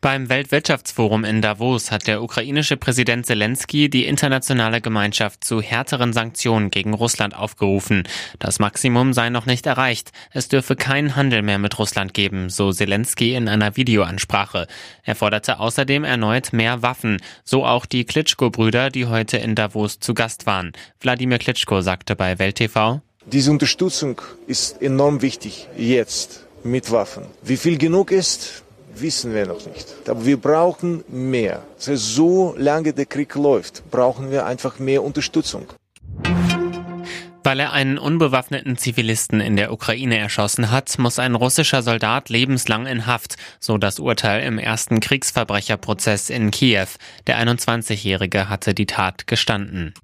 Beim 0.00 0.28
Weltwirtschaftsforum 0.28 1.24
in 1.24 1.42
Davos 1.42 1.90
hat 1.90 2.06
der 2.06 2.22
ukrainische 2.22 2.76
Präsident 2.76 3.26
Zelensky 3.26 3.88
die 3.88 4.06
internationale 4.06 4.80
Gemeinschaft 4.80 5.44
zu 5.44 5.60
härteren 5.60 6.12
Sanktionen 6.12 6.70
gegen 6.70 6.94
Russland 6.94 7.34
aufgerufen. 7.34 8.04
Das 8.38 8.58
Maximum 8.58 9.12
sei 9.12 9.30
noch 9.30 9.46
nicht 9.46 9.66
erreicht. 9.66 10.12
Es 10.32 10.48
dürfe 10.48 10.76
keinen 10.76 11.16
Handel 11.16 11.42
mehr 11.42 11.58
mit 11.58 11.78
Russland 11.78 12.14
geben, 12.14 12.50
so 12.50 12.72
Zelensky 12.72 13.34
in 13.34 13.48
einer 13.48 13.76
Videoansprache. 13.76 14.66
Er 15.02 15.14
forderte 15.14 15.60
außerdem 15.60 16.04
erneut 16.04 16.52
mehr 16.52 16.82
Waffen, 16.82 17.18
so 17.44 17.64
auch 17.64 17.86
die 17.86 18.04
Klitschko-Brüder, 18.04 18.90
die 18.90 19.06
heute 19.06 19.38
in 19.38 19.54
Davos 19.54 20.00
zu 20.00 20.14
Gast 20.14 20.46
waren. 20.46 20.72
Wladimir 21.00 21.38
Klitschko 21.38 21.80
sagte 21.80 22.16
bei 22.16 22.38
Welt 22.38 22.56
TV, 22.56 23.00
diese 23.26 23.50
Unterstützung 23.50 24.22
ist 24.46 24.80
enorm 24.80 25.20
wichtig 25.20 25.66
jetzt 25.76 26.46
mit 26.62 26.92
Waffen. 26.92 27.24
Wie 27.42 27.56
viel 27.56 27.76
genug 27.76 28.12
ist, 28.12 28.62
wissen 29.00 29.34
wir 29.34 29.46
noch 29.46 29.64
nicht. 29.66 29.86
Aber 30.08 30.24
wir 30.24 30.36
brauchen 30.36 31.04
mehr. 31.08 31.62
Also 31.76 31.96
so 31.96 32.54
lange 32.56 32.92
der 32.92 33.06
Krieg 33.06 33.34
läuft, 33.34 33.90
brauchen 33.90 34.30
wir 34.30 34.46
einfach 34.46 34.78
mehr 34.78 35.02
Unterstützung. 35.02 35.66
Weil 37.46 37.60
er 37.60 37.72
einen 37.72 37.96
unbewaffneten 37.96 38.76
Zivilisten 38.76 39.40
in 39.40 39.54
der 39.54 39.72
Ukraine 39.72 40.18
erschossen 40.18 40.72
hat, 40.72 40.98
muss 40.98 41.20
ein 41.20 41.36
russischer 41.36 41.80
Soldat 41.80 42.28
lebenslang 42.28 42.86
in 42.86 43.06
Haft, 43.06 43.36
so 43.60 43.78
das 43.78 44.00
Urteil 44.00 44.42
im 44.42 44.58
ersten 44.58 44.98
Kriegsverbrecherprozess 44.98 46.28
in 46.28 46.50
Kiew. 46.50 46.88
Der 47.28 47.38
21-Jährige 47.38 48.48
hatte 48.48 48.74
die 48.74 48.86
Tat 48.86 49.28
gestanden. 49.28 49.94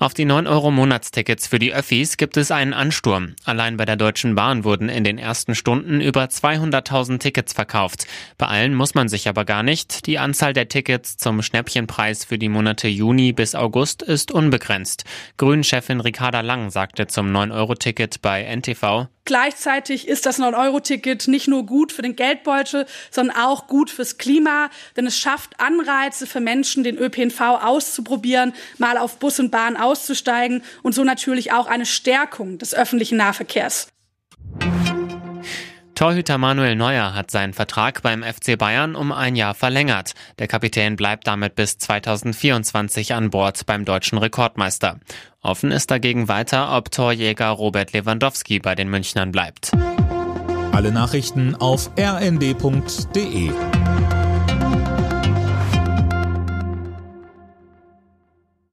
Auf 0.00 0.14
die 0.14 0.24
9 0.24 0.46
Euro 0.46 0.70
Monatstickets 0.70 1.46
für 1.46 1.58
die 1.58 1.74
Öffis 1.74 2.16
gibt 2.16 2.38
es 2.38 2.50
einen 2.50 2.72
Ansturm. 2.72 3.36
Allein 3.44 3.76
bei 3.76 3.84
der 3.84 3.96
Deutschen 3.96 4.34
Bahn 4.34 4.64
wurden 4.64 4.88
in 4.88 5.04
den 5.04 5.18
ersten 5.18 5.54
Stunden 5.54 6.00
über 6.00 6.24
200.000 6.24 7.18
Tickets 7.18 7.52
verkauft. 7.52 8.06
Bei 8.38 8.46
allen 8.46 8.74
muss 8.74 8.94
man 8.94 9.10
sich 9.10 9.28
aber 9.28 9.44
gar 9.44 9.62
nicht. 9.62 10.06
Die 10.06 10.18
Anzahl 10.18 10.54
der 10.54 10.68
Tickets 10.68 11.18
zum 11.18 11.42
Schnäppchenpreis 11.42 12.24
für 12.24 12.38
die 12.38 12.48
Monate 12.48 12.88
Juni 12.88 13.34
bis 13.34 13.54
August 13.54 14.00
ist 14.00 14.32
unbegrenzt. 14.32 15.04
Grünen-Chefin 15.36 16.00
Ricarda 16.00 16.40
Lang 16.40 16.70
sagte 16.70 17.06
zum 17.06 17.26
9-Euro-Ticket 17.26 18.22
bei 18.22 18.42
NTV, 18.44 19.08
Gleichzeitig 19.24 20.08
ist 20.08 20.26
das 20.26 20.40
9-Euro-Ticket 20.40 21.28
nicht 21.28 21.46
nur 21.46 21.66
gut 21.66 21.92
für 21.92 22.02
den 22.02 22.16
Geldbeutel, 22.16 22.86
sondern 23.10 23.36
auch 23.36 23.66
gut 23.66 23.90
fürs 23.90 24.18
Klima, 24.18 24.70
denn 24.96 25.06
es 25.06 25.18
schafft 25.18 25.60
Anreize 25.60 26.26
für 26.26 26.40
Menschen, 26.40 26.84
den 26.84 26.98
ÖPNV 26.98 27.40
auszuprobieren, 27.40 28.54
mal 28.78 28.98
auf 28.98 29.18
Bus 29.18 29.38
und 29.38 29.50
Bahn 29.50 29.76
auszusteigen 29.76 30.62
und 30.82 30.94
so 30.94 31.04
natürlich 31.04 31.52
auch 31.52 31.66
eine 31.66 31.86
Stärkung 31.86 32.58
des 32.58 32.74
öffentlichen 32.74 33.18
Nahverkehrs. 33.18 33.88
Torhüter 36.00 36.38
Manuel 36.38 36.76
Neuer 36.76 37.14
hat 37.14 37.30
seinen 37.30 37.52
Vertrag 37.52 38.00
beim 38.00 38.22
FC 38.22 38.56
Bayern 38.56 38.96
um 38.96 39.12
ein 39.12 39.36
Jahr 39.36 39.52
verlängert. 39.52 40.14
Der 40.38 40.48
Kapitän 40.48 40.96
bleibt 40.96 41.26
damit 41.26 41.56
bis 41.56 41.76
2024 41.76 43.12
an 43.12 43.28
Bord 43.28 43.66
beim 43.66 43.84
deutschen 43.84 44.16
Rekordmeister. 44.16 44.98
Offen 45.42 45.70
ist 45.70 45.90
dagegen 45.90 46.26
weiter, 46.26 46.74
ob 46.74 46.90
Torjäger 46.90 47.50
Robert 47.50 47.92
Lewandowski 47.92 48.60
bei 48.60 48.74
den 48.74 48.88
Münchnern 48.88 49.30
bleibt. 49.30 49.72
Alle 50.72 50.90
Nachrichten 50.90 51.54
auf 51.54 51.90
rnd.de 51.98 53.50